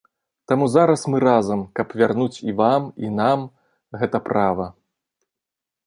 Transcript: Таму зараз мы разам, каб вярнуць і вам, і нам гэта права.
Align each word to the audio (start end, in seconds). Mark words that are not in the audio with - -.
Таму 0.51 0.65
зараз 0.75 1.03
мы 1.15 1.19
разам, 1.27 1.59
каб 1.79 1.87
вярнуць 2.03 2.41
і 2.49 2.57
вам, 2.65 2.81
і 3.05 3.15
нам 3.21 3.39
гэта 4.01 4.17
права. 4.33 4.67